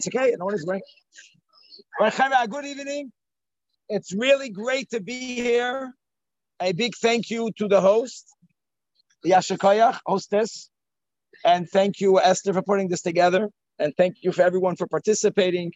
[0.00, 0.34] It's okay.
[0.38, 0.80] No one is right.
[2.48, 3.12] Good evening.
[3.90, 5.92] It's really great to be here.
[6.62, 8.26] A big thank you to the host,
[9.26, 10.70] Yashikoyach, hostess.
[11.44, 13.50] And thank you, Esther, for putting this together.
[13.78, 15.72] And thank you for everyone for participating.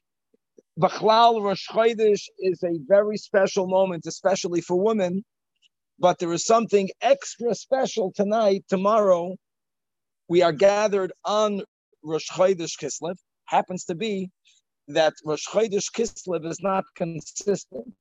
[0.80, 5.22] Bachlal Rosh Chodesh is a very special moment, especially for women.
[5.98, 9.36] But there is something extra special tonight, tomorrow.
[10.30, 11.60] We are gathered on
[12.02, 13.16] Rosh Chodesh Kislev.
[13.46, 14.30] Happens to be
[14.88, 17.92] that Rosh Chodesh Kislev is not consistent.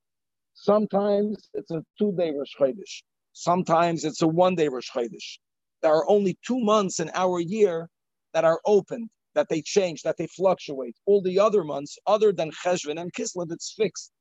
[0.54, 3.04] Sometimes it's a two-day Rosh Chodesh.
[3.34, 5.40] Sometimes it's a one-day Rosh Chodesh.
[5.82, 7.90] There are only two months in our year
[8.34, 10.96] that are open, that they change, that they fluctuate.
[11.06, 14.12] All the other months, other than Cheshvan and Kislev, it's fixed.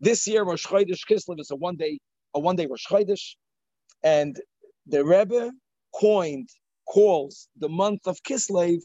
[0.00, 1.98] This year, Rosh Chodesh Kislev is a one-day
[2.34, 3.34] a one-day Rosh Chodesh,
[4.02, 4.40] and
[4.86, 5.50] the Rebbe
[5.94, 6.48] coined
[6.88, 8.78] calls the month of Kislev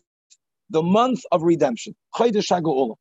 [0.70, 1.96] the month of redemption.
[2.16, 2.96] Chodesh.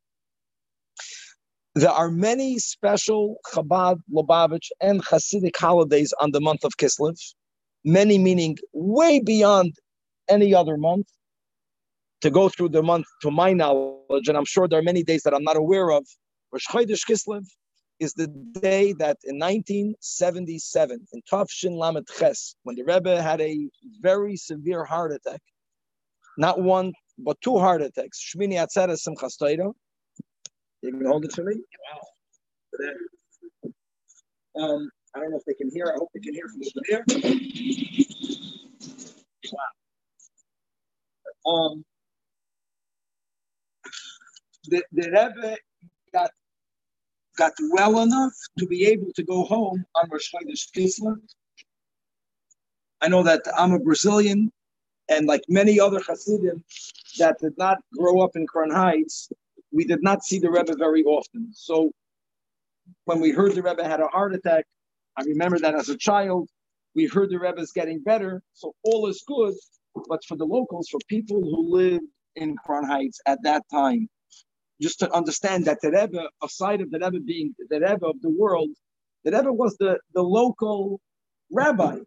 [1.76, 7.18] There are many special Chabad, Lubavitch, and Hasidic holidays on the month of Kislev,
[7.84, 9.74] many meaning way beyond
[10.28, 11.08] any other month.
[12.20, 15.24] To go through the month, to my knowledge, and I'm sure there are many days
[15.24, 16.06] that I'm not aware of,
[16.52, 17.44] Rosh Chodesh Kislev
[18.00, 23.68] is the day that in 1977, in Tafshin Lamed Ches, when the Rebbe had a
[24.00, 25.40] very severe heart attack,
[26.38, 29.72] not one, but two heart attacks, Shmini Atzeret Simchas Torah.
[30.82, 31.54] You can hold it for me?
[31.92, 32.00] Wow.
[34.62, 35.86] Um, I don't know if they can hear.
[35.86, 37.04] I hope they can hear from over there.
[39.52, 39.70] Wow.
[41.52, 41.84] Um,
[44.66, 45.56] the, the Rebbe
[46.12, 46.30] got
[47.36, 51.16] got well enough to be able to go home on Rosh Chodesh Kislev.
[53.00, 54.52] I know that I'm a Brazilian,
[55.08, 56.64] and like many other Hasidim
[57.18, 59.30] that did not grow up in Crown Heights,
[59.72, 61.48] we did not see the Rebbe very often.
[61.52, 61.92] So
[63.04, 64.64] when we heard the Rebbe had a heart attack,
[65.16, 66.48] I remember that as a child,
[66.94, 69.54] we heard the Rebbe is getting better, so all is good.
[70.08, 72.06] But for the locals, for people who lived
[72.36, 74.08] in Crown Heights at that time,
[74.80, 78.30] just to understand that the Rebbe, aside of the Rebbe being the Rebbe of the
[78.30, 78.70] world,
[79.24, 81.00] the Rebbe was the, the local
[81.50, 81.98] rabbi.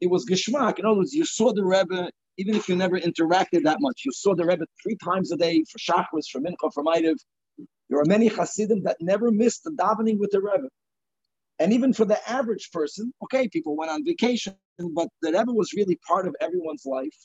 [0.00, 0.78] It was Geschmack.
[0.78, 4.12] In other words, you saw the Rebbe, even if you never interacted that much, you
[4.12, 7.16] saw the Rebbe three times a day for Shachris, for Mincha, for Maariv.
[7.88, 10.68] There are many Hasidim that never missed the davening with the Rebbe.
[11.58, 15.74] And even for the average person, okay, people went on vacation, but the Rebbe was
[15.74, 17.16] really part of everyone's life.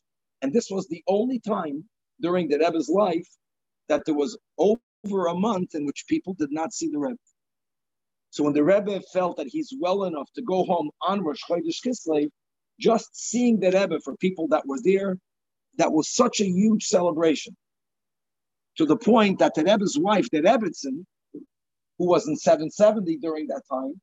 [0.42, 1.86] And this was the only time
[2.22, 3.28] during the Rebbe's life
[3.88, 7.18] that there was over a month in which people did not see the Rebbe.
[8.32, 11.80] So when the Rebbe felt that he's well enough to go home on Rosh Chodesh
[11.86, 12.30] Kislev,
[12.80, 15.18] just seeing the Rebbe for people that were there,
[15.78, 17.56] that was such a huge celebration.
[18.78, 21.06] To the point that the Rebbe's wife, the Rebbetzin,
[21.98, 24.00] who was in 770 during that time,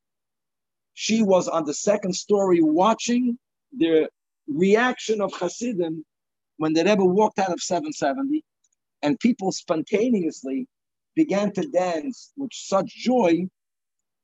[0.95, 3.39] she was on the second story watching
[3.77, 4.09] the
[4.47, 6.05] reaction of Hasidim
[6.57, 8.45] when the Rebbe walked out of 770,
[9.03, 10.67] and people spontaneously
[11.15, 13.47] began to dance with such joy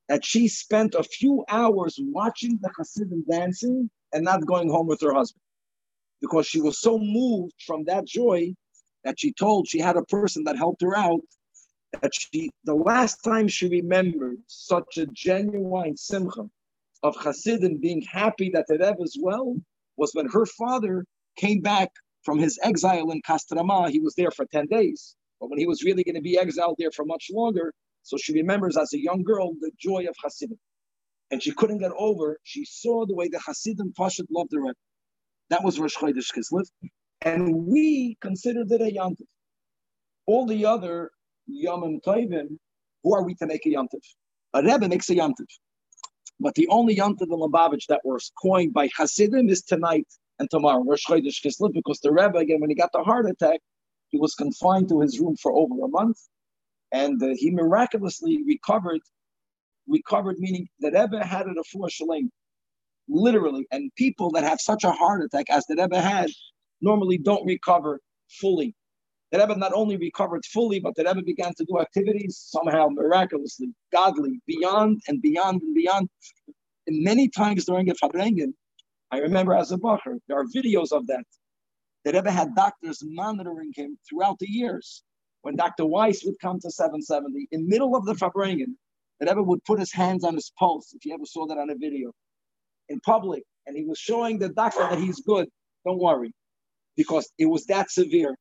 [0.08, 5.00] that she spent a few hours watching the Hasidim dancing and not going home with
[5.00, 5.42] her husband
[6.20, 8.52] because she was so moved from that joy
[9.04, 11.20] that she told she had a person that helped her out
[12.02, 16.48] that she the last time she remembered such a genuine simcha
[17.02, 19.56] of Hasidim being happy that the Rebbe is well
[19.96, 21.04] was when her father
[21.36, 21.90] came back
[22.24, 23.88] from his exile in Kostroma.
[23.88, 25.14] He was there for 10 days.
[25.40, 28.32] But when he was really going to be exiled there for much longer, so she
[28.32, 30.58] remembers as a young girl the joy of Hasidim.
[31.30, 34.74] And she couldn't get over, she saw the way the Hasidim Pashut loved the Rebbe.
[35.50, 36.66] That was Rosh Chodesh Kislev.
[37.22, 39.26] And we considered it a Yantiv.
[40.26, 41.10] All the other
[41.50, 42.58] Yomim Tovim,
[43.02, 44.00] who are we to make a Yantiv?
[44.54, 45.46] A Rebbe makes a Yantiv.
[46.40, 50.06] But the only Yantiv in Lubavitch that was coined by Hasidim is tonight
[50.38, 53.60] and tomorrow, Rosh Chodesh Kislev, because the Rebbe, again, when he got the heart attack,
[54.08, 56.18] he was confined to his room for over a month,
[56.92, 59.00] and uh, he miraculously recovered.
[59.88, 62.30] Recovered meaning that Rebbe had it a four shalem,
[63.08, 63.66] literally.
[63.70, 66.30] And people that have such a heart attack as the Rebbe had
[66.80, 68.00] normally don't recover
[68.40, 68.74] fully.
[69.32, 73.68] The Rebbe not only recovered fully, but the Rebbe began to do activities somehow miraculously,
[73.92, 76.08] godly, beyond and beyond and beyond.
[76.86, 78.54] And many times during the Farbrengen,
[79.10, 81.24] I remember as a bacher, there are videos of that.
[82.04, 85.02] The Rebbe had doctors monitoring him throughout the years.
[85.42, 85.86] When Dr.
[85.86, 88.76] Weiss would come to 770, in middle of the Farbrengen,
[89.20, 91.70] the Rebbe would put his hands on his pulse, if you ever saw that on
[91.70, 92.12] a video,
[92.88, 95.48] in public, and he was showing the doctor that he's good.
[95.84, 96.32] Don't worry,
[96.96, 98.36] because it was that severe.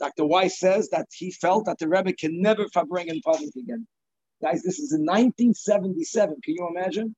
[0.00, 0.24] Dr.
[0.26, 3.86] Weiss says that he felt that the Rebbe can never bring in public again.
[4.40, 6.36] Guys, this is in 1977.
[6.44, 7.16] Can you imagine?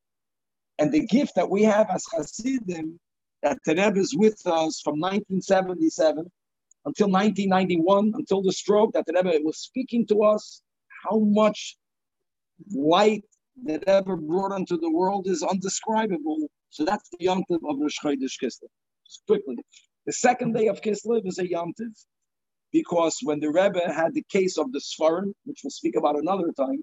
[0.79, 2.99] And the gift that we have as Hasidim,
[3.43, 6.31] that the Rebbe is with us from 1977
[6.87, 10.63] until 1991, until the stroke, that the Rebbe was speaking to us,
[11.05, 11.77] how much
[12.73, 13.25] light
[13.65, 16.49] that ever brought into the world is undescribable.
[16.71, 18.69] So that's the yontiv of Rosh Chodesh Kislev.
[19.27, 19.57] Quickly.
[20.07, 21.93] The second day of Kislev is a yontiv
[22.73, 26.53] because when the Rebbe had the case of the Sforim, which we'll speak about another
[26.57, 26.83] time,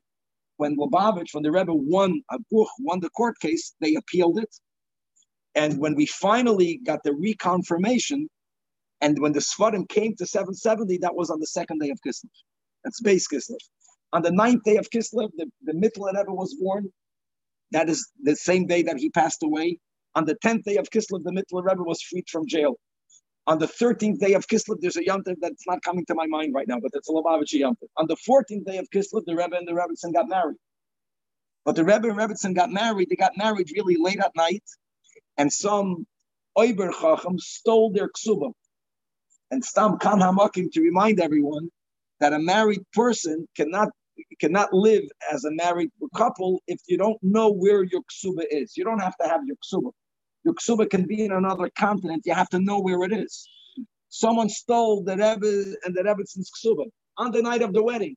[0.58, 4.54] when Lubavitch, when the Rebbe won a book, won the court case, they appealed it.
[5.56, 8.28] And when we finally got the reconfirmation,
[9.02, 12.30] and when the Sforim came to 770, that was on the second day of Kislev.
[12.84, 13.58] That's base Kislev.
[14.14, 16.92] On the ninth day of Kislev, the, the Mittler Rebbe was born.
[17.72, 19.80] That is the same day that he passed away.
[20.16, 22.76] On the tenth day of Kislev, the Mittler Rebbe was freed from jail.
[23.48, 26.54] On the 13th day of Kislev, there's a yontif that's not coming to my mind
[26.54, 27.88] right now, but it's a Lubavitcher yontif.
[27.98, 30.58] On the 14th day of Kislev, the Rebbe and the Rebbetzin got married.
[31.66, 33.10] But the Rebbe and Rebbetzin got married.
[33.10, 34.64] They got married really late at night,
[35.38, 36.06] and some
[36.58, 38.52] Oiber Chacham stole their ksuba.
[39.52, 41.70] And Stam Khan Hamakim to remind everyone
[42.20, 43.90] that a married person cannot
[44.40, 48.78] cannot live as a married couple if you don't know where your ksuba is.
[48.78, 49.92] You don't have to have your ksuba.
[50.46, 52.24] Your ksuba can be in another continent.
[52.26, 53.50] You have to know where it is.
[54.10, 56.86] Someone stole the Rebbe and the Rebbe's ksuba
[57.18, 58.16] on the night of the wedding.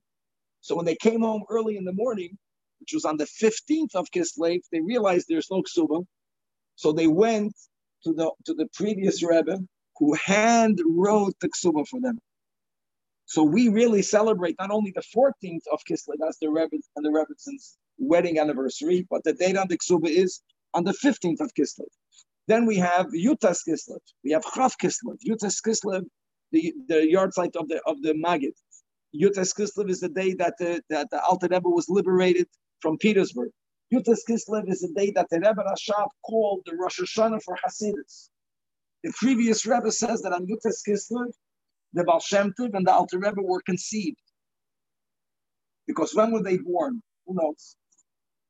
[0.62, 2.38] So when they came home early in the morning,
[2.80, 6.04] which was on the 15th of Kislev, they realized there's no ksuba.
[6.76, 7.54] So they went
[8.04, 9.58] to the to the previous Rebbe
[9.98, 12.18] who hand wrote the ksuba for them.
[13.30, 17.12] So we really celebrate not only the 14th of Kislev, that's the Rebbe and the
[17.12, 20.40] Rebbe's wedding anniversary, but the date on the ksuba is
[20.74, 21.86] on the 15th of Kislev.
[22.48, 24.00] Then we have Yud-Tes Kislev.
[24.24, 25.16] We have Chav Kislev.
[25.24, 26.06] Yud-Tes Kislev,
[26.50, 28.56] the, the yahrzeit of the of the Maggid.
[29.14, 32.48] Yud-Tes Kislev is the day that the, that the Alter Rebbe was liberated
[32.80, 33.50] from Petersburg.
[33.94, 38.30] Yud-Tes Kislev is the day that the Rebbe Rashab called the Rosh Hashanah for Hasidus.
[39.04, 41.30] The previous Rebbe says that on Yud-Tes Kislev,
[41.92, 44.16] the Baal Shem Tov and the Alter Rebbe were conceived.
[45.86, 47.02] Because when were they born?
[47.26, 47.76] Who knows?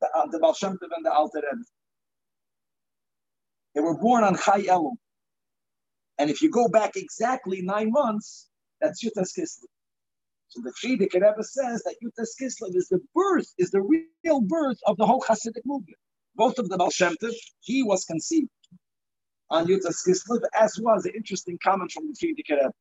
[0.01, 1.65] The, uh, the Baal Shem Tov and the Alter Rebbe.
[3.75, 4.97] They were born on Chai Elul.
[6.19, 8.49] And if you go back exactly nine months,
[8.81, 9.69] that's Yud-Tes Kislev.
[10.49, 14.79] So the Frierdiker Rebbe says that Yud-Tes Kislev is the birth, is the real birth
[14.87, 15.97] of the whole Hasidic movement.
[16.35, 18.51] Both of the Baal Shem Tov, he was conceived
[19.49, 22.73] on Yud-Tes Kislev, as was an interesting comment from the Frierdiker Rebbe.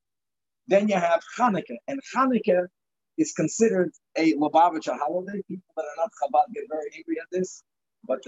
[0.70, 2.68] Then you have Hanukkah, and Hanukkah
[3.18, 5.42] is considered a Lubavitcher holiday.
[5.48, 7.64] People that are not Chabad get very angry at this.
[8.06, 8.20] But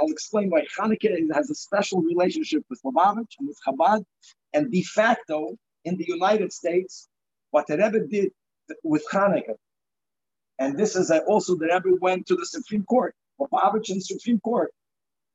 [0.00, 4.04] I'll explain why Hanukkah has a special relationship with Lubavitch and with Chabad,
[4.54, 7.08] and de facto in the United States,
[7.50, 8.30] what the Rebbe did
[8.84, 9.56] with Hanukkah,
[10.58, 14.72] and this is also the Rebbe went to the Supreme Court, Lubavitch and Supreme Court,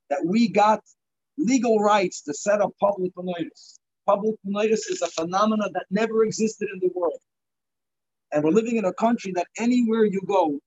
[0.09, 0.81] that we got
[1.37, 3.79] legal rights to set up public notice.
[4.05, 7.19] Public notice is a phenomenon that never existed in the world.
[8.31, 10.59] And we're living in a country that anywhere you go,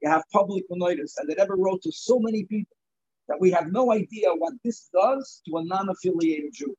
[0.00, 2.76] you have public notice, and it ever wrote to so many people
[3.28, 6.74] that we have no idea what this does to a non-affiliated Jew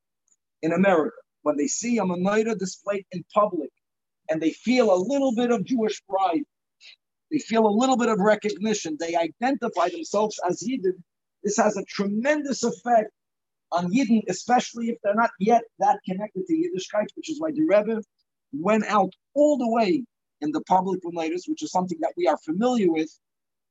[0.64, 1.16] in America.
[1.44, 3.70] When they see a menorah displayed in public,
[4.30, 6.44] and they feel a little bit of Jewish pride,
[7.32, 11.02] they feel a little bit of recognition, they identify themselves as Yidden.
[11.44, 13.12] This has a tremendous effect
[13.72, 17.62] on Yidden, especially if they're not yet that connected to Yiddishkeit, which is why the
[17.62, 18.02] Rebbe
[18.54, 20.04] went out all the way
[20.42, 23.10] in the public notice, which is something that we are familiar with.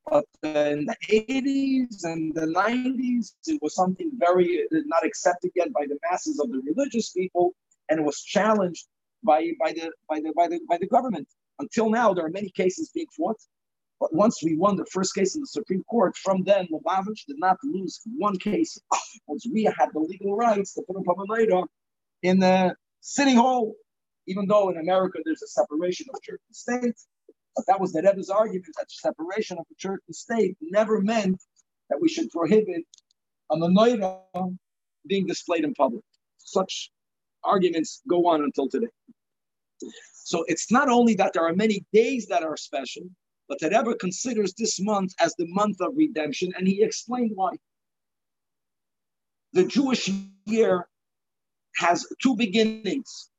[0.06, 5.72] But in the 80s and the 90s, it was something very uh, not accepted yet
[5.72, 7.54] by the masses of the religious people,
[7.88, 8.86] and it was challenged
[9.22, 11.28] by, by, the, by, the, by, the, by the government.
[11.58, 13.38] Until now, there are many cases being fought.
[14.00, 17.38] But once we won the first case in the Supreme Court, from then, Lubavitch did
[17.38, 18.78] not lose one case
[19.26, 21.64] once we had the legal rights to put a
[22.22, 23.74] in the city hall
[24.30, 26.98] even though in America there's a separation of church and state.
[27.56, 31.42] But that was the Rebbe's argument that separation of the church and state never meant
[31.88, 32.82] that we should prohibit
[33.50, 34.56] a menorah
[35.08, 36.04] being displayed in public.
[36.38, 36.90] Such
[37.42, 38.86] arguments go on until today.
[40.12, 43.02] So it's not only that there are many days that are special,
[43.50, 47.52] but that Rebbe considers this month as the month of redemption, and he explained why.
[49.52, 50.08] The Jewish
[50.46, 50.88] year
[51.76, 53.30] has two beginnings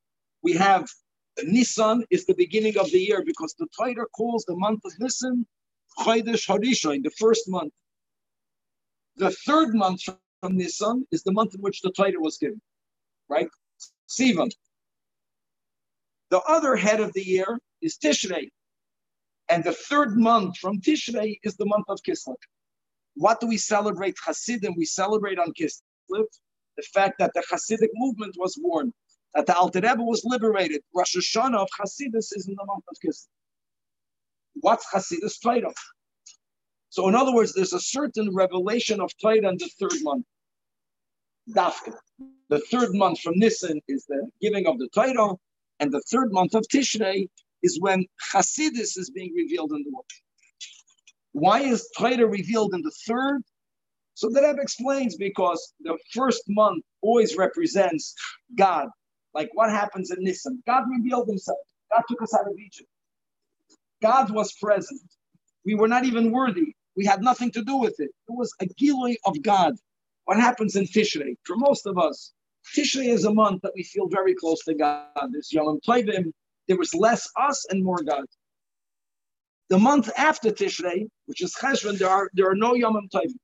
[0.42, 0.88] we have
[1.44, 5.46] Nisan is the beginning of the year because the Torah calls the month of Nisan
[6.00, 7.74] Chodesh Harishain, the first month.
[9.18, 10.02] The third month
[10.42, 12.62] from Nisan is the month in which the Torah was given,
[13.30, 13.48] right?
[14.10, 14.52] Sivan.
[16.30, 18.50] The other head of the year is Tishrei.
[19.52, 22.38] And the third month from Tishrei is the month of Kislev.
[23.16, 24.76] What do we celebrate Hasidim?
[24.78, 26.26] We celebrate on Kislev
[26.78, 28.94] the fact that the Hasidic movement was born,
[29.36, 30.82] that the Alter Rebbe was liberated.
[30.96, 33.28] Rosh Hashanah of Hasidus is in the month of Kislev.
[34.62, 35.74] What's Hasidus Torah?
[36.88, 40.26] So, in other words, there's a certain revelation of Torah in the third month.
[41.50, 41.94] Dafka.
[42.48, 45.36] The third month from Nisan is the giving of the Torah,
[45.82, 47.28] and the third month of Tishrei
[47.64, 50.06] is when Hasidus is being revealed in the world.
[51.34, 53.42] Why is Torah revealed in the third?
[54.16, 58.14] So the Rebbe explains because the first month always represents
[58.58, 58.90] God.
[59.34, 60.62] Like what happens in Nisan?
[60.68, 61.60] God revealed himself.
[61.92, 62.90] God took us out of Egypt.
[64.02, 65.02] God was present.
[65.66, 66.76] We were not even worthy.
[66.98, 68.10] We had nothing to do with it.
[68.28, 69.76] It was a gilui of God.
[70.26, 71.36] What happens in Tishrei?
[71.46, 72.34] For most of us,
[72.76, 75.06] Tishrei is a month that we feel very close to God.
[75.32, 76.32] There's Yom Tovim.
[76.72, 78.24] There was less us and more God.
[79.68, 83.36] The month after Tishrei, which is Cheshvan, there are there are no Yom Tovim.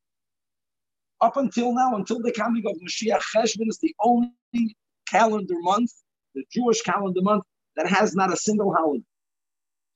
[1.19, 4.31] Up until now, until the coming of Mashiach, Cheshvan is the only
[5.09, 5.91] calendar month,
[6.35, 7.43] the Jewish calendar month,
[7.75, 9.03] that has not a single holiday.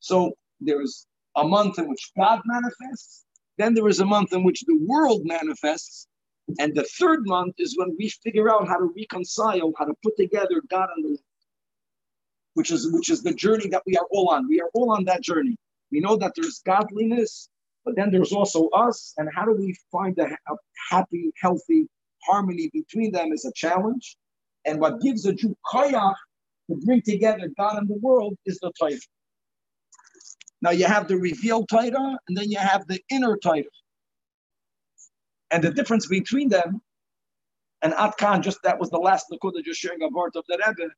[0.01, 1.07] So there is
[1.37, 3.23] a month in which God manifests,
[3.57, 6.05] then there is a month in which the world manifests,
[6.59, 10.17] and the third month is when we figure out how to reconcile, how to put
[10.17, 11.30] together God and the world,
[12.55, 14.47] which is which is the journey that we are all on.
[14.47, 15.57] We are all on that journey.
[15.91, 17.49] We know that there's godliness,
[17.85, 19.13] but then there's also us.
[19.17, 20.55] And how do we find a, a
[20.89, 21.87] happy, healthy
[22.23, 24.17] harmony between them is a challenge.
[24.65, 26.15] And what gives a Jew koyach
[26.69, 28.97] to bring together God and the world is the Torah.
[30.61, 33.63] Now you have the revealed Torah, and then you have the inner Torah.
[35.51, 36.81] And the difference between them,
[37.83, 40.91] and Atkan, just that was the last Nakuda just sharing a word of the Rebbe,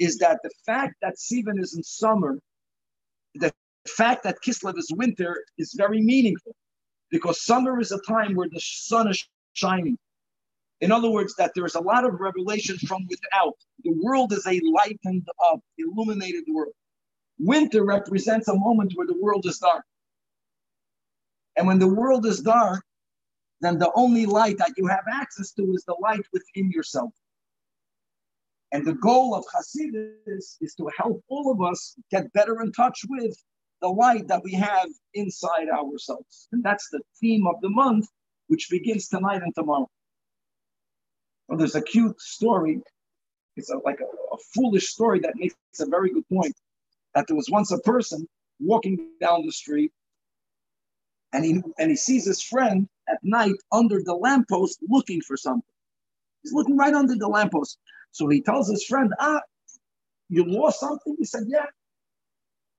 [0.00, 2.40] is that the fact that Sivan is in summer,
[3.34, 3.52] the
[3.86, 6.56] fact that Kislev is winter is very meaningful
[7.10, 9.98] because summer is a time where the sun is shining.
[10.80, 13.56] In other words, that there is a lot of revelation from without.
[13.84, 16.72] The world is a lightened up, illuminated world.
[17.38, 19.84] Winter represents a moment where the world is dark.
[21.56, 22.82] And when the world is dark,
[23.60, 27.12] then the only light that you have access to is the light within yourself.
[28.72, 33.00] And the goal of Hasidus is to help all of us get better in touch
[33.08, 33.36] with
[33.80, 36.48] the light that we have inside ourselves.
[36.52, 38.06] And that's the theme of the month,
[38.46, 39.88] which begins tonight and tomorrow.
[41.48, 42.80] Well, there's a cute story.
[43.56, 46.54] It's a, like a, a foolish story that makes a very good point.
[47.14, 48.28] That there was once a person
[48.60, 49.90] walking down the street
[51.32, 55.62] and he, and he sees his friend at night under the lamppost looking for something.
[56.42, 57.78] He's looking right under the lamppost.
[58.12, 59.42] So he tells his friend, Ah,
[60.28, 61.16] you lost something?
[61.18, 61.66] He said, Yeah.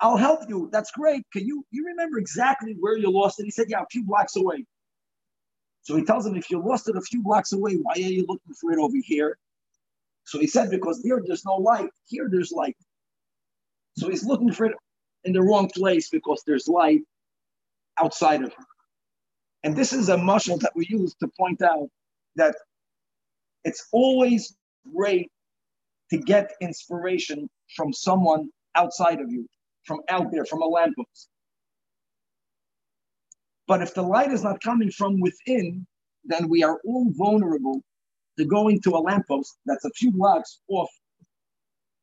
[0.01, 0.69] I'll help you.
[0.71, 1.25] That's great.
[1.33, 3.45] Can you you remember exactly where you lost it?
[3.45, 4.65] He said, Yeah, a few blocks away.
[5.83, 8.25] So he tells him, if you lost it a few blocks away, why are you
[8.27, 9.38] looking for it over here?
[10.25, 11.89] So he said, because there there's no light.
[12.07, 12.77] Here there's light.
[13.97, 14.75] So he's looking for it
[15.25, 17.01] in the wrong place because there's light
[18.00, 18.65] outside of him.
[19.63, 21.89] And this is a muscle that we use to point out
[22.38, 22.55] that
[23.65, 24.55] it's always
[24.95, 25.29] great
[26.09, 29.47] to get inspiration from someone outside of you,
[29.85, 31.29] from out there, from a lamppost.
[33.67, 35.85] But if the light is not coming from within,
[36.25, 37.81] then we are all vulnerable
[38.38, 40.89] to going to a lamppost that's a few blocks off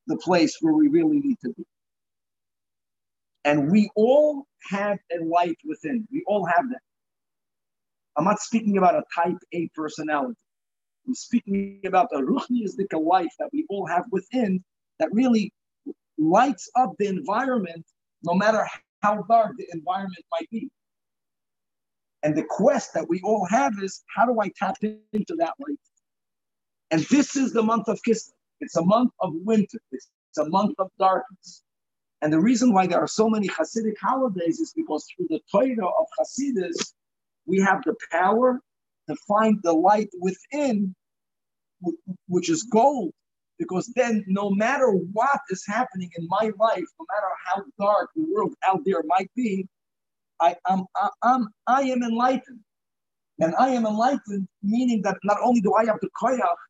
[0.07, 1.63] the place where we really need to be.
[3.45, 6.07] And we all have a light within.
[6.11, 6.81] We all have that.
[8.17, 10.35] I'm not speaking about a type A personality.
[11.07, 14.63] I'm speaking about a ruchniistic life that we all have within
[14.99, 15.53] that really
[16.17, 17.85] lights up the environment,
[18.23, 18.67] no matter
[19.01, 20.69] how dark the environment might be.
[22.21, 25.79] And the quest that we all have is how do I tap into that light?
[26.91, 28.33] And this is the month of Kislev.
[28.59, 29.79] It's a month of winter.
[29.91, 31.63] It's a month of darkness.
[32.21, 35.87] And the reason why there are so many Hasidic holidays is because through the Torah
[35.87, 36.93] of Hasidus,
[37.45, 38.59] we have the power
[39.09, 40.95] to find the light within,
[42.27, 43.11] which is gold.
[43.57, 48.25] Because then, no matter what is happening in my life, no matter how dark the
[48.33, 49.67] world out there might be,
[50.39, 52.59] I am I, I'm, I am enlightened.
[53.39, 56.61] And I am enlightened, meaning that not only do I have the koyach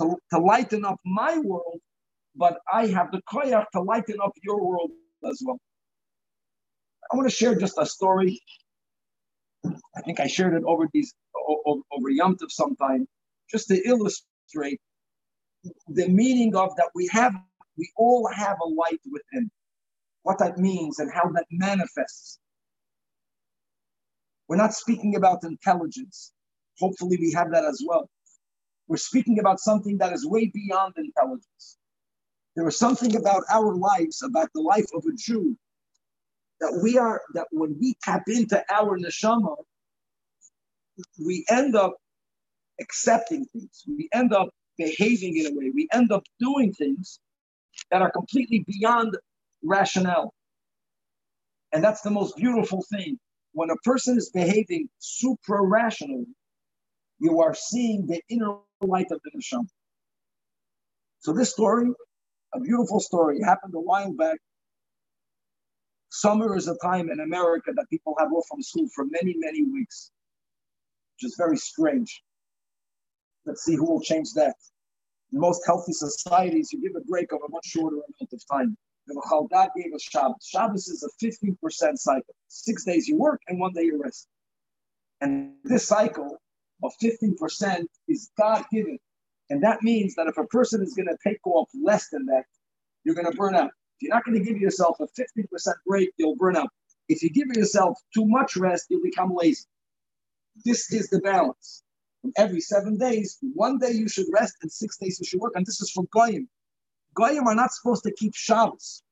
[0.00, 1.80] to, to lighten up my world,
[2.34, 4.90] but I have the koyach to lighten up your world
[5.28, 5.58] as well.
[7.12, 8.40] I want to share just a story.
[9.64, 11.12] I think I shared it over these
[11.48, 13.06] over, Yom Tov sometime,
[13.50, 14.80] just to illustrate
[15.88, 17.34] the meaning of that we have
[17.78, 19.50] We all have a light within.
[20.22, 22.38] What that means and how that manifests.
[24.48, 26.32] We're not speaking about intelligence.
[26.80, 28.10] Hopefully, we have that as well.
[28.88, 31.78] We're speaking about something that is way beyond intelligence.
[32.56, 35.56] There is something about our lives, about the life of a Jew,
[36.60, 39.56] that we are, that when we tap into our neshama,
[41.24, 41.96] we end up
[42.80, 43.84] accepting things.
[43.86, 45.70] We end up behaving in a way.
[45.74, 47.20] We end up doing things
[47.90, 49.16] that are completely beyond
[49.62, 50.32] rationale.
[51.72, 53.18] And that's the most beautiful thing.
[53.52, 56.26] When a person is behaving supra rationally,
[57.18, 59.66] you are seeing the inner light of the neshama.
[61.20, 61.90] So this story,
[62.54, 64.38] a beautiful story, happened a while back.
[66.10, 69.64] Summer is a time in America that people have off from school for many, many
[69.64, 70.10] weeks,
[71.18, 72.22] which is very strange.
[73.44, 74.54] Let's see who will change that.
[75.32, 78.76] In most healthy societies, you give a break of a much shorter amount of time.
[79.06, 80.46] The Chaldat gave us Shabbos.
[80.46, 81.56] Shabbos is a 15%
[81.96, 82.34] cycle.
[82.48, 84.28] Six days you work and one day you rest.
[85.20, 86.36] And this cycle
[86.84, 88.98] of 15% is God given.
[89.50, 92.44] And that means that if a person is going to take off less than that,
[93.04, 93.70] you're going to burn out.
[93.96, 95.46] If you're not going to give yourself a 15%
[95.86, 96.68] break, you'll burn out.
[97.08, 99.64] If you give yourself too much rest, you'll become lazy.
[100.64, 101.82] This is the balance.
[102.36, 105.52] Every seven days, one day you should rest and six days you should work.
[105.54, 106.48] And this is for Goyim.
[107.14, 109.02] Goyim are not supposed to keep Shabbos.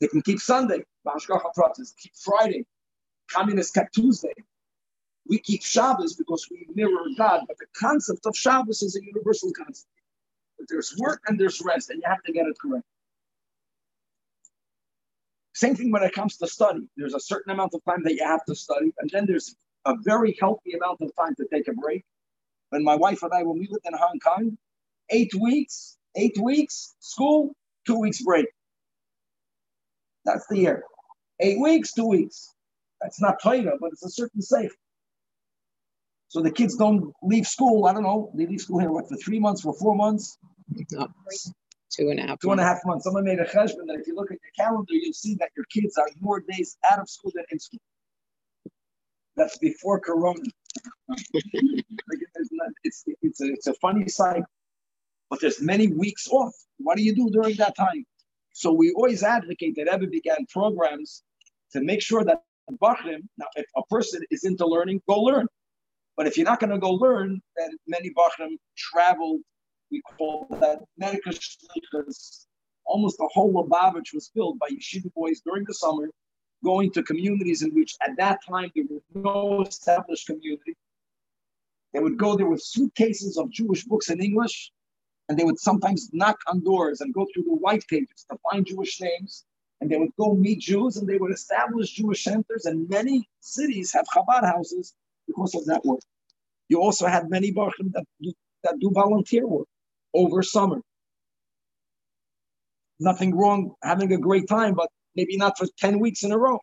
[0.00, 2.66] They can keep Sunday, keep Friday.
[3.30, 4.34] Communists kept Tuesday.
[5.28, 9.52] We keep Shabbos because we mirror God, but the concept of Shabbos is a universal
[9.52, 9.86] concept.
[10.58, 12.84] But there's work and there's rest, and you have to get it correct.
[15.52, 16.88] Same thing when it comes to study.
[16.96, 19.54] There's a certain amount of time that you have to study, and then there's
[19.86, 22.04] a very healthy amount of time to take a break.
[22.70, 24.56] When my wife and I, when we lived in Hong Kong,
[25.10, 27.52] eight weeks, eight weeks, school,
[27.86, 28.46] two weeks break.
[30.24, 30.84] That's the year.
[31.40, 32.54] Eight weeks, two weeks.
[33.00, 34.72] That's not Torah, but it's a certain safe.
[36.28, 37.86] So the kids don't leave school.
[37.86, 38.30] I don't know.
[38.36, 40.38] They leave school here what for three months, for four months.
[40.92, 41.08] No,
[41.90, 42.38] two and a half.
[42.38, 43.04] Two and a half months.
[43.04, 45.64] Someone made a cheshbon that if you look at your calendar, you'll see that your
[45.72, 47.80] kids are more days out of school than in school.
[49.36, 50.40] That's before Corona.
[52.84, 54.44] it's, it's, a, it's a funny cycle,
[55.28, 56.54] but there's many weeks off.
[56.78, 58.04] What do you do during that time?
[58.52, 61.22] So we always advocate that Rebbe began programs
[61.72, 62.42] to make sure that
[62.80, 65.46] Bachrim, now if a person is into learning, go learn.
[66.16, 69.40] But if you're not going to go learn, then many Bachrim traveled.
[69.90, 72.46] We call that Merkos Shlichus.
[72.84, 76.10] Almost the whole Lubavitch was filled by yeshiva boys during the summer,
[76.64, 80.76] going to communities in which at that time there was no established community.
[81.92, 84.72] They would go there with suitcases of Jewish books in English,
[85.28, 88.66] and they would sometimes knock on doors and go through the white pages to find
[88.66, 89.44] Jewish names.
[89.80, 92.66] And they would go meet Jews and they would establish Jewish centers.
[92.66, 94.92] And many cities have Chabad houses
[95.26, 96.00] because of that work.
[96.68, 98.04] You also had many Baruchim that
[98.64, 99.66] that do volunteer work
[100.14, 100.82] over summer.
[102.98, 106.60] Nothing wrong having a great time, but maybe not for 10 weeks in a row.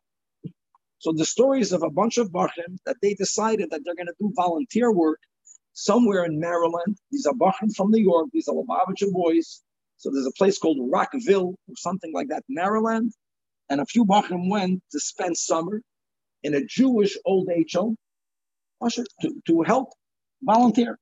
[1.00, 4.16] So the stories of a bunch of Bachim that they decided that they're going to
[4.20, 5.20] do volunteer work
[5.74, 6.98] somewhere in Maryland.
[7.12, 8.30] These are Bachim from New York.
[8.34, 9.62] These are Lubavitcher boys.
[9.98, 13.14] So there's a place called Rockville or something like that, Maryland.
[13.70, 15.82] And a few Bachim went to spend summer
[16.44, 17.96] in a Jewish old age home
[18.90, 19.06] to,
[19.46, 19.90] to help
[20.42, 20.98] volunteer.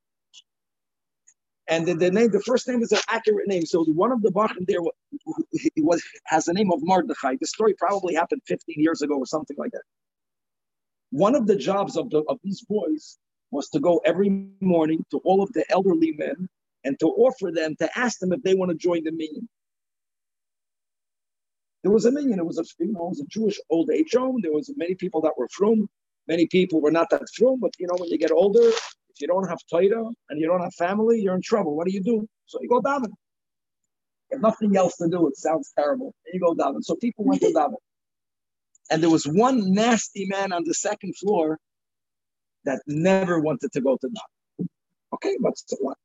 [1.67, 3.65] And the, the, name, the first name is an accurate name.
[3.65, 4.81] So one of the Bachim there
[5.77, 7.35] was has the name of Mordechai.
[7.39, 9.81] The story probably happened 15 years ago or something like that.
[11.09, 13.17] One of the jobs of, the, of these boys
[13.51, 16.47] was to go every morning to all of the elderly men
[16.83, 19.47] and to offer them, to ask them if they want to join the minyan.
[21.83, 22.39] There was a minyan.
[22.39, 24.39] It was a, you know, it was a Jewish old age home.
[24.41, 25.89] There was many people that were from
[26.27, 28.71] Many people were not that frum, but you know, when you get older,
[29.15, 31.75] if you don't have Torah and you don't have family, you're in trouble.
[31.75, 32.27] What do you do?
[32.47, 33.07] So you go daven.
[34.29, 35.27] You have nothing else to do.
[35.27, 36.13] It sounds terrible.
[36.25, 36.83] And you go daven.
[36.83, 37.75] So people went to daven.
[38.91, 41.59] And there was one nasty man on the second floor
[42.65, 44.67] that never wanted to go to daven.
[45.13, 45.97] Okay, but so what?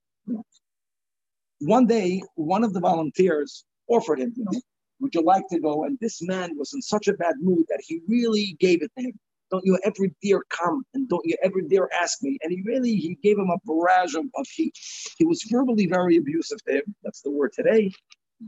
[1.58, 4.60] One day, one of the volunteers offered him, you know,
[5.00, 5.84] would you like to go?
[5.84, 9.04] And this man was in such a bad mood that he really gave it to
[9.04, 9.18] him.
[9.50, 12.38] Don't you ever dare come and don't you ever dare ask me.
[12.42, 14.74] And he really, he gave him a barrage of, of heat.
[15.18, 16.94] He was verbally very abusive to him.
[17.02, 17.92] That's the word today.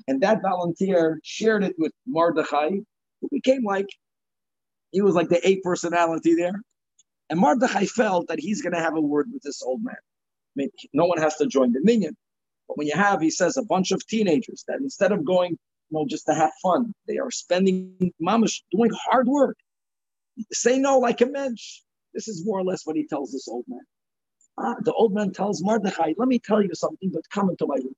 [0.09, 2.71] And that volunteer shared it with Mordechai,
[3.21, 3.89] who became like,
[4.91, 6.63] he was like the A personality there.
[7.31, 9.97] And Mordechai felt that he's going to have a word with this old man.
[9.97, 12.17] I mean, no one has to join the minyan.
[12.69, 15.99] But when you have, he says, a bunch of teenagers that instead of going, you
[15.99, 19.57] know, just to have fun, they are spending mamash doing hard work.
[20.53, 21.81] Say no like a mensch.
[22.15, 23.81] This is more or less what he tells this old man.
[24.59, 27.77] Ah, the old man tells Mordechai, let me tell you something, but come into my
[27.77, 27.95] room.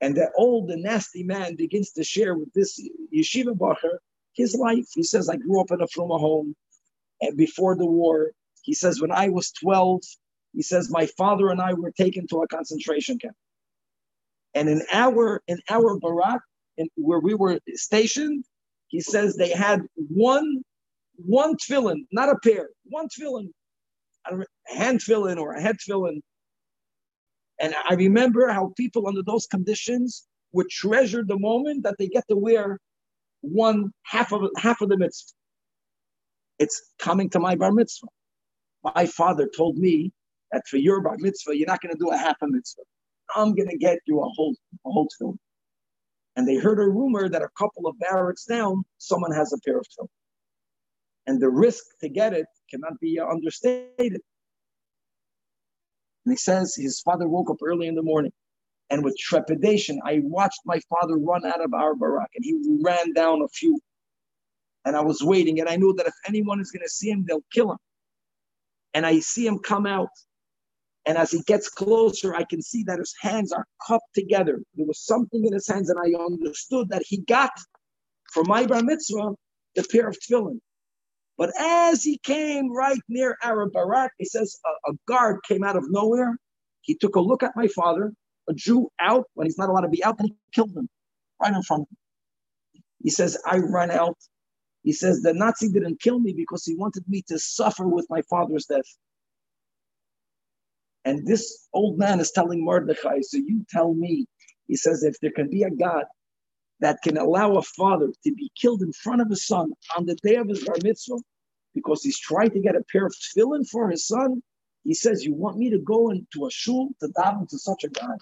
[0.00, 2.80] And the old and nasty man begins to share with this
[3.14, 3.98] yeshiva bacher
[4.34, 4.86] his life.
[4.94, 6.56] He says, I grew up in a fruma home
[7.20, 8.32] and before the war.
[8.62, 10.00] He says, when I was 12,
[10.54, 13.36] he says, my father and I were taken to a concentration camp.
[14.54, 16.42] And in our in our barak,
[16.76, 18.44] in, where we were stationed,
[18.88, 20.62] he says they had one
[21.16, 23.48] one tefillin, not a pair, one tefillin,
[24.26, 26.20] a hand tefillin or a head tefillin.
[27.60, 32.24] And I remember how people under those conditions would treasure the moment that they get
[32.28, 32.78] to wear
[33.40, 35.32] one half of half of the mitzvah.
[36.58, 38.08] It's coming to my bar mitzvah.
[38.94, 40.12] My father told me
[40.50, 42.82] that for your bar mitzvah, you're not going to do a half a mitzvah.
[43.34, 44.54] I'm going to get you a whole
[44.86, 45.38] a whole film.
[46.36, 49.78] And they heard a rumor that a couple of barracks down, someone has a pair
[49.78, 50.08] of film.
[51.26, 54.20] And the risk to get it cannot be understated.
[56.24, 58.32] And he says his father woke up early in the morning.
[58.90, 62.30] And with trepidation, I watched my father run out of our barak.
[62.34, 63.80] And he ran down a few.
[64.84, 65.60] And I was waiting.
[65.60, 67.78] And I knew that if anyone is going to see him, they'll kill him.
[68.94, 70.10] And I see him come out.
[71.06, 74.60] And as he gets closer, I can see that his hands are cupped together.
[74.74, 77.50] There was something in his hands, and I understood that he got
[78.32, 79.32] for my bar mitzvah
[79.74, 80.60] the pair of tefillin.
[81.38, 85.76] But as he came right near Arab Barak, he says a, a, guard came out
[85.76, 86.36] of nowhere.
[86.82, 88.12] He took a look at my father,
[88.48, 90.88] a Jew out when he's not allowed to be out, and he killed him
[91.42, 91.98] right in front of him.
[93.02, 94.18] He says, I ran out.
[94.84, 98.22] He says the Nazi didn't kill me because he wanted me to suffer with my
[98.30, 98.86] father's death.
[101.04, 104.26] And this old man is telling Mordechai, so you tell me,
[104.68, 106.04] he says, if there can be a God
[106.82, 110.16] that can allow a father to be killed in front of his son on the
[110.16, 111.16] day of his bar mitzvah
[111.74, 114.42] because he's trying to get a pair of tefillin for his son,
[114.84, 117.88] he says, you want me to go into a shul to daven to such a
[117.88, 118.16] guy?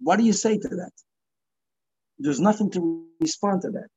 [0.00, 0.92] What do you say to that?
[2.18, 3.88] There's nothing to respond to that.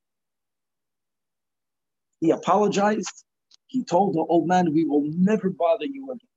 [2.21, 3.25] He apologized
[3.71, 6.27] he told the old man, We will never bother you again.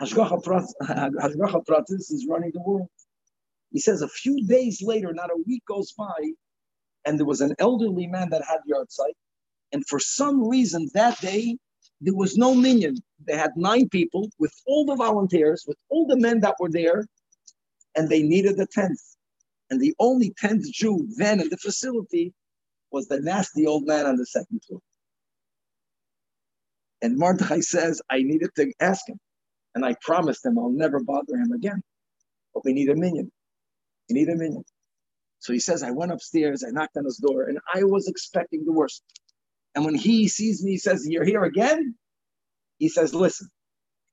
[0.00, 2.88] Hashgacha Pratis is running the world.
[3.72, 6.32] He says a few days later, not a week goes by,
[7.04, 9.14] and there was an elderly man that had yahrzeit.
[9.72, 11.58] And for some reason that day,
[12.00, 12.96] there was no minyan.
[13.26, 17.06] They had nine people with all the volunteers, with all the men that were there,
[17.96, 19.00] and they needed a tenth.
[19.70, 22.32] And the only tenth Jew then in the facility
[22.90, 24.80] was the nasty old man on the second floor.
[27.02, 29.18] And Mordechai says, I needed to ask him.
[29.76, 31.82] And I promised him I'll never bother him again.
[32.54, 33.30] But we need a minyan.
[34.08, 34.64] We need a minyan.
[35.38, 38.64] So he says, I went upstairs, I knocked on his door, and I was expecting
[38.64, 39.04] the worst.
[39.74, 41.94] And when he sees me, he says, You're here again?
[42.78, 43.48] He says, Listen.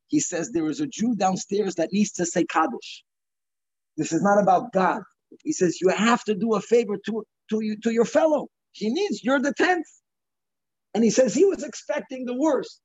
[0.07, 3.05] He says, There is a Jew downstairs that needs to say Kaddish.
[3.95, 5.01] This is not about God.
[5.43, 8.49] He says, You have to do a favor to, to, you, to your fellow.
[8.73, 9.83] He needs, you're the 10th.
[10.93, 12.81] And he says he was expecting the worst.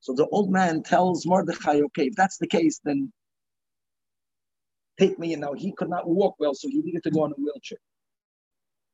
[0.00, 3.12] So the old man tells Mordechai, okay, if that's the case, then
[4.98, 5.40] take me in.
[5.40, 7.78] Now he could not walk well, so he needed to go on a wheelchair.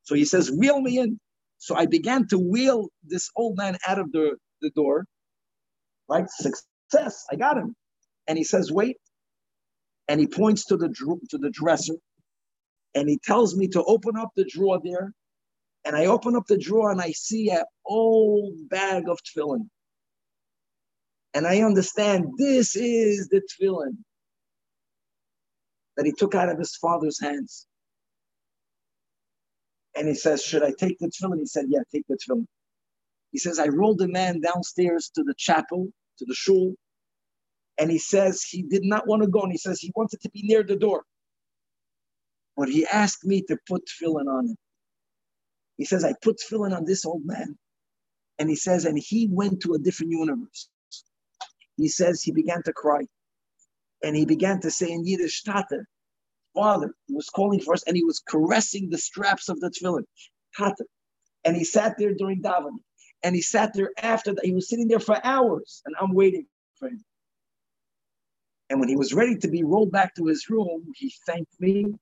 [0.02, 1.18] So he says, wheel me in.
[1.58, 5.06] So I began to wheel this old man out of the, the door.
[6.08, 6.28] Right?
[6.28, 7.24] Success.
[7.30, 7.74] I got him.
[8.28, 8.96] And he says, wait.
[10.08, 10.88] And he points to the
[11.30, 11.94] to the dresser
[12.96, 15.12] and he tells me to open up the drawer there
[15.84, 19.68] and I open up the drawer and I see an old bag of tefillin.
[21.36, 23.98] And I understand this is the tefillin
[25.98, 27.66] that he took out of his father's hands.
[29.94, 31.40] And he says, Should I take the tefillin?
[31.40, 32.46] He said, Yeah, take the tefillin.
[33.32, 35.88] He says, I rolled the man downstairs to the chapel,
[36.20, 36.72] to the shul.
[37.76, 39.42] And he says he did not want to go.
[39.42, 41.02] And he says he wanted to be near the door.
[42.56, 44.56] But he asked me to put tefillin on him.
[45.76, 47.58] He says, I put tefillin on this old man.
[48.38, 50.70] And he says, and he went to a different universe.
[51.76, 53.06] He says he began to cry.
[54.02, 55.80] And he began to say in Yiddish, Tata,
[56.54, 60.04] Father, he was calling for us and he was caressing the straps of the tefillin.
[60.56, 60.84] Tata.
[61.44, 62.78] And he sat there during davening.
[63.22, 64.44] And he sat there after that.
[64.44, 66.46] He was sitting there for hours and I'm waiting
[66.78, 67.04] for him.
[68.68, 71.94] And when he was ready to be rolled back to his room, he thanked me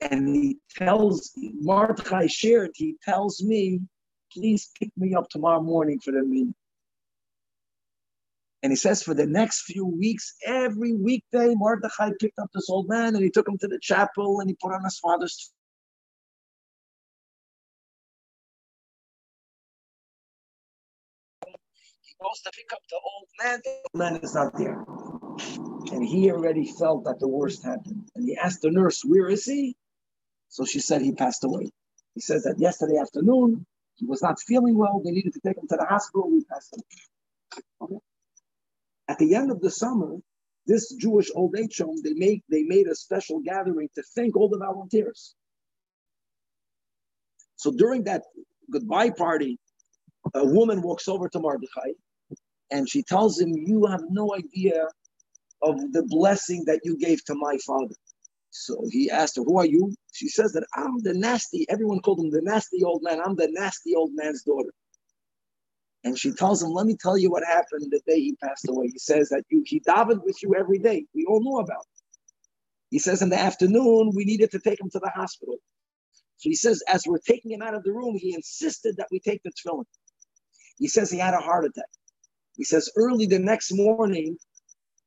[0.00, 3.80] and he tells Mordechai shared, he tells me,
[4.32, 6.54] please pick me up tomorrow morning for the meeting.
[8.62, 12.88] And he says for the next few weeks, every weekday, Mordechai picked up this old
[12.88, 15.52] man and he took him to the chapel and he put on his father's
[22.02, 23.60] He goes to pick up the old man.
[23.62, 24.84] The old man is not there.
[25.92, 28.10] And he already felt that the worst happened.
[28.16, 29.76] And he asked the nurse, Where is he?
[30.48, 31.70] So she said he passed away.
[32.14, 33.66] He says that yesterday afternoon,
[33.96, 35.02] he was not feeling well.
[35.04, 36.30] They needed to take him to the hospital.
[36.30, 36.84] We passed away.
[37.82, 38.15] Okay.
[39.08, 40.16] At the end of the summer,
[40.66, 44.48] this Jewish old age home, they made they made a special gathering to thank all
[44.48, 45.34] the volunteers.
[47.56, 48.22] So during that
[48.70, 49.58] goodbye party,
[50.34, 51.92] a woman walks over to Mordechai
[52.70, 54.88] and she tells him, You have no idea
[55.62, 57.94] of the blessing that you gave to my father.
[58.50, 59.94] So he asked her, Who are you?
[60.12, 63.20] She says that I'm the nasty, everyone called him the nasty old man.
[63.24, 64.70] I'm the nasty old man's daughter.
[66.04, 68.88] And she tells him, Let me tell you what happened the day he passed away.
[68.88, 71.06] He says that you, he davened with you every day.
[71.14, 72.02] We all know about it.
[72.90, 75.56] He says in the afternoon, we needed to take him to the hospital.
[76.38, 79.20] So he says, as we're taking him out of the room, he insisted that we
[79.20, 79.84] take the tefillin.
[80.78, 81.86] He says he had a heart attack.
[82.56, 84.36] He says early the next morning,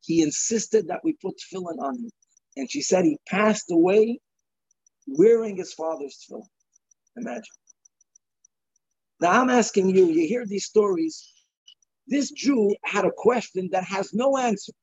[0.02, 2.12] he insisted that we put tefillin on him.
[2.58, 4.20] And she said he passed away
[5.08, 6.48] wearing his father's tefillin.
[7.18, 7.59] Imagine.
[9.20, 11.32] Now I'm asking you, you hear these stories.
[12.08, 14.74] This Jew had a question that has no answer.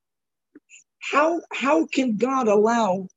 [0.99, 3.07] How, how can God allow,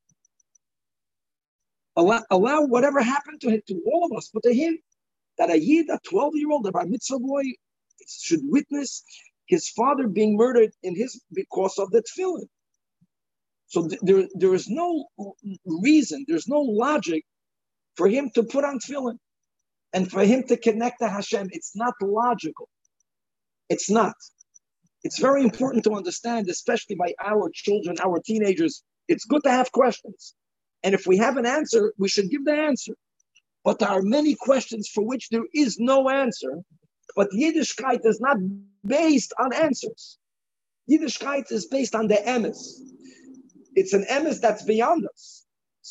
[1.95, 4.79] allow, allow whatever happened to him, to all of us, but to him,
[5.37, 7.43] that a yid, a 12 year old, a bar mitzvah boy,
[8.07, 9.03] should witness
[9.45, 12.47] his father being murdered in his because of the tefillin.
[13.67, 15.05] So th- there, there is no
[15.65, 17.23] reason, there's no logic
[17.95, 19.17] for him to put on tefillin
[19.93, 21.49] and for him to connect to Hashem.
[21.51, 22.69] It's not logical.
[23.69, 24.15] It's not.
[25.03, 28.83] It's very important to understand, especially by our children, our teenagers.
[29.07, 30.35] It's good to have questions.
[30.83, 32.93] And if we have an answer, we should give the answer.
[33.63, 36.63] But there are many questions for which there is no answer.
[37.15, 38.37] But Yiddishkeit is not
[38.85, 40.17] based on answers.
[40.89, 42.79] Yiddishkeit is based on the emes.
[43.75, 45.40] It's an emes that's beyond us.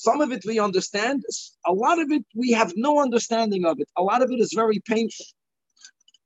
[0.07, 1.23] Some of it we understand.
[1.67, 3.89] A lot of it we have no understanding of it.
[3.99, 5.27] A lot of it is very painful.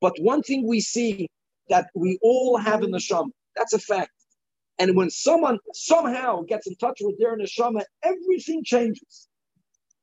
[0.01, 1.29] But one thing we see
[1.71, 4.13] that we all have in the shama, that's a fact.
[4.79, 9.29] And when someone somehow gets in touch with their neshama, everything changes.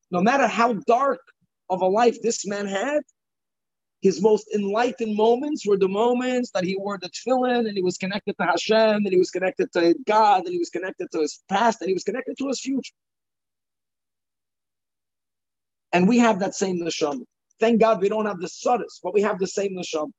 [0.10, 1.22] No matter how dark
[1.70, 3.04] of a life this man had,
[4.02, 7.98] his most enlightened moments were the moments that he wore the tefillin and he was
[7.98, 11.42] connected to Hashem, and he was connected to God, and he was connected to his
[11.48, 12.96] past, and he was connected to his future.
[15.94, 17.22] And we have that same neshama.
[17.60, 20.12] Thank God we don't have the suddis, but we have the same neshama.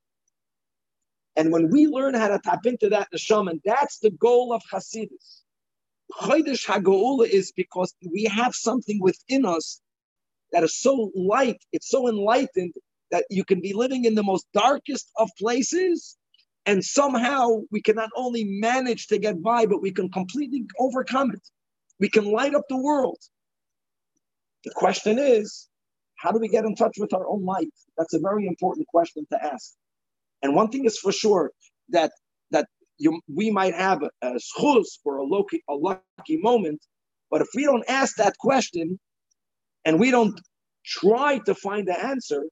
[1.36, 4.62] And when we learn how to tap into that neshama, and that's the goal of
[4.72, 5.42] Hasidus.
[6.20, 9.80] Chodesh HaGeula is because we have something within us
[10.52, 12.74] that is so light, it's so enlightened
[13.10, 16.16] that you can be living in the most darkest of places,
[16.66, 21.32] and somehow we can not only manage to get by, but we can completely overcome
[21.32, 21.42] it.
[22.00, 23.18] We can light up the world.
[24.64, 25.68] The question is,
[26.16, 27.72] how do we get in touch with our own light?
[27.98, 29.74] That's a very important question to ask.
[30.42, 31.50] And one thing is for sure
[31.90, 32.12] that
[32.50, 32.66] that
[32.98, 36.80] you, we might have a, schuz or a lucky, a lucky moment,
[37.30, 39.00] but if we don't ask that question
[39.84, 40.38] and we don't
[40.84, 42.44] try to find the answer,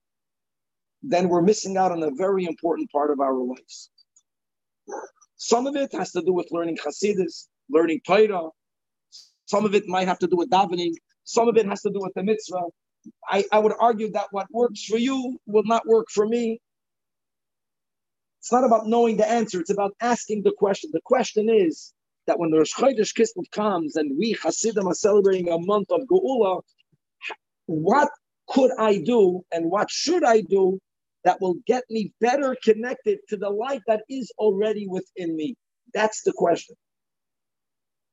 [1.02, 3.90] then we're missing out on a very important part of our lives.
[5.36, 8.48] Some of it has to do with learning Hasidus, learning Torah.
[9.46, 10.94] Some of it might have to do with davening.
[11.30, 12.64] Some of it has to do with the mitzvah.
[13.28, 16.60] I, I would argue that what works for you will not work for me.
[18.40, 19.60] It's not about knowing the answer.
[19.60, 20.90] It's about asking the question.
[20.92, 21.92] The question is
[22.26, 26.00] that when the Rosh Chodesh Kislev comes and we Hasidim are celebrating a month of
[26.10, 26.62] Geula,
[27.66, 28.10] what
[28.48, 30.80] could I do and what should I do
[31.22, 35.54] that will get me better connected to the light that is already within me?
[35.94, 36.74] That's the question.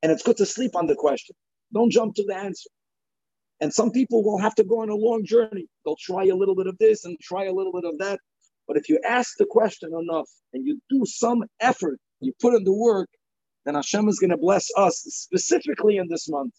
[0.04, 1.36] And it's good to sleep on the question.
[1.74, 2.70] Don't jump to the answer.
[3.60, 5.68] And some people will have to go on a long journey.
[5.84, 8.20] They'll try a little bit of this and try a little bit of that.
[8.68, 12.64] But if you ask the question enough and you do some effort, you put in
[12.64, 13.10] the work,
[13.66, 16.54] then Hashem is going to bless us specifically in this month.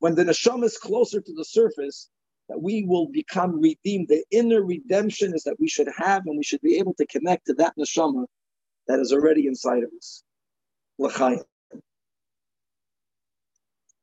[0.00, 2.08] When the neshama is closer to the surface,
[2.48, 4.08] that we will become redeemed.
[4.08, 7.46] The inner redemption is that we should have and we should be able to connect
[7.46, 8.26] to that neshama
[8.86, 10.22] that is already inside of us.
[10.98, 11.40] L'chaim.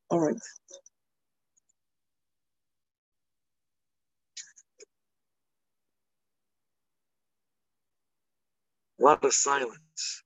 [0.10, 0.36] All right.
[9.01, 10.23] A lot of silence.